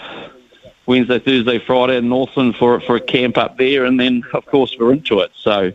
Wednesday, 0.86 1.18
Thursday, 1.18 1.58
Friday 1.58 1.96
in 1.96 2.08
Northland 2.08 2.56
for 2.56 2.80
for 2.80 2.96
a 2.96 3.00
camp 3.00 3.36
up 3.36 3.58
there, 3.58 3.84
and 3.84 3.98
then 3.98 4.22
of 4.32 4.46
course 4.46 4.76
we're 4.78 4.92
into 4.92 5.20
it. 5.20 5.32
So, 5.34 5.72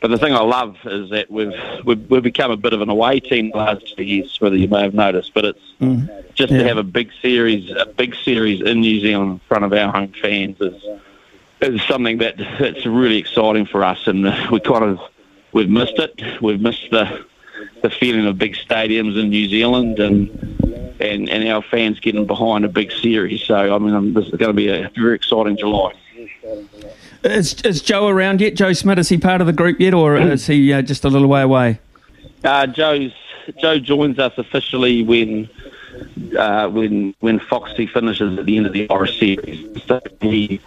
but 0.00 0.08
the 0.08 0.18
thing 0.18 0.32
I 0.32 0.42
love 0.42 0.76
is 0.84 1.10
that 1.10 1.30
we've 1.30 1.52
we've, 1.84 2.10
we've 2.10 2.22
become 2.22 2.50
a 2.50 2.56
bit 2.56 2.72
of 2.72 2.80
an 2.80 2.88
away 2.88 3.20
team 3.20 3.50
the 3.50 3.58
last 3.58 3.96
two 3.96 4.04
years, 4.04 4.40
whether 4.40 4.56
you 4.56 4.68
may 4.68 4.82
have 4.82 4.94
noticed. 4.94 5.34
But 5.34 5.44
it's 5.46 5.74
mm. 5.80 6.34
just 6.34 6.52
yeah. 6.52 6.58
to 6.58 6.64
have 6.68 6.76
a 6.78 6.82
big 6.82 7.10
series, 7.20 7.70
a 7.70 7.86
big 7.86 8.14
series 8.14 8.60
in 8.60 8.80
New 8.80 9.00
Zealand 9.00 9.32
in 9.32 9.38
front 9.48 9.64
of 9.64 9.72
our 9.72 9.90
home 9.90 10.12
fans 10.20 10.60
is 10.60 10.82
is 11.60 11.82
something 11.82 12.18
that 12.18 12.36
that's 12.58 12.86
really 12.86 13.18
exciting 13.18 13.66
for 13.66 13.84
us, 13.84 14.06
and 14.06 14.24
we 14.50 14.60
kind 14.60 14.84
of 14.84 15.00
we've 15.52 15.70
missed 15.70 15.98
it. 15.98 16.20
We've 16.40 16.60
missed 16.60 16.90
the 16.90 17.24
the 17.82 17.90
feeling 17.90 18.26
of 18.26 18.38
big 18.38 18.54
stadiums 18.54 19.18
in 19.20 19.30
New 19.30 19.48
Zealand, 19.48 19.98
and 19.98 20.28
and, 21.00 21.28
and 21.28 21.48
our 21.48 21.62
fans 21.62 22.00
getting 22.00 22.26
behind 22.26 22.64
a 22.64 22.68
big 22.68 22.92
series. 22.92 23.42
So, 23.42 23.74
I 23.74 23.78
mean, 23.78 24.14
this 24.14 24.26
is 24.26 24.32
going 24.32 24.50
to 24.50 24.52
be 24.52 24.68
a 24.68 24.90
very 24.96 25.14
exciting 25.14 25.56
July. 25.56 25.92
Is, 27.24 27.60
is 27.62 27.82
Joe 27.82 28.08
around 28.08 28.40
yet? 28.40 28.54
Joe 28.54 28.72
Schmidt, 28.72 28.98
is 28.98 29.08
he 29.08 29.18
part 29.18 29.40
of 29.40 29.46
the 29.46 29.52
group 29.52 29.80
yet, 29.80 29.94
or 29.94 30.16
is 30.16 30.46
he 30.46 30.72
uh, 30.72 30.82
just 30.82 31.04
a 31.04 31.08
little 31.08 31.28
way 31.28 31.42
away? 31.42 31.80
Uh, 32.44 32.66
Joe's 32.66 33.12
Joe 33.60 33.78
joins 33.78 34.18
us 34.18 34.36
officially 34.36 35.02
when 35.02 35.48
uh, 36.38 36.68
when 36.68 37.14
when 37.20 37.40
Foxy 37.40 37.86
finishes 37.86 38.38
at 38.38 38.46
the 38.46 38.56
end 38.56 38.66
of 38.66 38.72
the 38.72 38.88
Irish 38.90 39.18
series. 39.18 39.82
So 39.84 40.00
he 40.20 40.60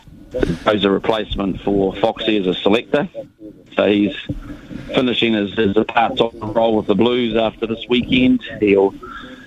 goes 0.65 0.83
a 0.83 0.89
replacement 0.89 1.61
for 1.61 1.95
Foxy 1.95 2.37
as 2.37 2.47
a 2.47 2.53
selector. 2.53 3.07
So 3.75 3.87
he's 3.87 4.15
finishing 4.87 5.33
his, 5.33 5.57
a 5.77 5.85
part-time 5.85 6.51
role 6.51 6.75
with 6.75 6.87
the 6.87 6.95
Blues 6.95 7.35
after 7.35 7.65
this 7.65 7.85
weekend. 7.87 8.41
He'll 8.59 8.93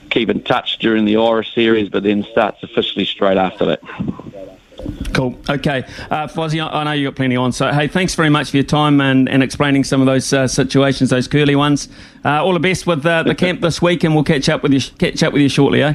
keep 0.09 0.31
in 0.31 0.43
touch 0.43 0.79
during 0.79 1.05
the 1.05 1.17
Irish 1.19 1.55
series, 1.55 1.91
but 1.91 2.03
then 2.03 2.23
starts 2.33 2.63
officially 2.63 3.05
straight 3.05 3.37
after 3.37 3.67
that. 3.67 3.83
Cool. 5.15 5.39
Okay. 5.49 5.85
Uh, 6.11 6.27
Fozzie, 6.27 6.61
I 6.61 6.85
know 6.85 6.93
you've 6.93 7.13
got 7.13 7.17
plenty 7.17 7.37
on. 7.37 7.53
So, 7.53 7.73
hey, 7.73 7.87
thanks 7.87 8.15
very 8.15 8.31
much 8.31 8.51
for 8.51 8.57
your 8.57 8.65
time 8.65 9.01
and, 9.01 9.29
and 9.29 9.43
explaining 9.43 9.85
some 9.85 10.01
of 10.01 10.07
those 10.07 10.33
uh, 10.33 10.49
situations, 10.49 11.11
those 11.11 11.29
curly 11.29 11.55
ones. 11.55 11.89
Uh, 12.25 12.45
all 12.45 12.53
the 12.53 12.61
best 12.61 12.87
with 12.87 13.07
uh, 13.07 13.23
the 13.23 13.35
camp 13.35 13.61
this 13.61 13.81
week, 13.81 14.05
and 14.05 14.15
we'll 14.15 14.25
catch 14.25 14.49
up 14.49 14.63
with 14.63 14.73
you 14.73 14.81
catch 14.99 15.23
up 15.23 15.33
with 15.33 15.41
you 15.41 15.49
shortly, 15.49 15.83
eh? 15.83 15.95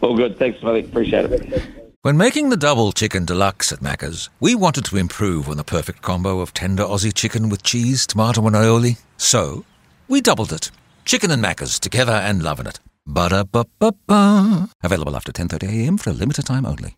All 0.00 0.16
good. 0.16 0.38
Thanks, 0.38 0.60
buddy. 0.60 0.80
Appreciate 0.80 1.30
it. 1.30 1.62
When 2.00 2.16
making 2.16 2.48
the 2.48 2.56
double 2.56 2.90
chicken 2.90 3.24
deluxe 3.24 3.70
at 3.70 3.78
Macca's, 3.78 4.28
we 4.40 4.56
wanted 4.56 4.84
to 4.86 4.96
improve 4.96 5.48
on 5.48 5.56
the 5.56 5.62
perfect 5.62 6.02
combo 6.02 6.40
of 6.40 6.52
tender 6.52 6.82
Aussie 6.82 7.14
chicken 7.14 7.48
with 7.48 7.62
cheese, 7.62 8.08
tomato, 8.08 8.44
and 8.46 8.56
aioli. 8.56 8.98
So, 9.18 9.64
we 10.08 10.20
doubled 10.20 10.52
it. 10.52 10.72
Chicken 11.04 11.30
and 11.30 11.44
Macca's 11.44 11.78
together 11.78 12.12
and 12.12 12.42
loving 12.42 12.66
it. 12.66 12.80
Ba-da-ba-ba-ba. 13.06 14.68
Available 14.82 15.14
after 15.14 15.30
10.30am 15.30 16.00
for 16.00 16.10
a 16.10 16.12
limited 16.12 16.46
time 16.46 16.66
only. 16.66 16.96